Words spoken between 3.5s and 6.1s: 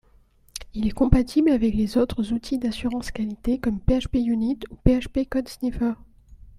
comme PHPUnit ou PHP CodeSniffer